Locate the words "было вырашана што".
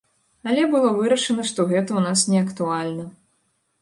0.71-1.67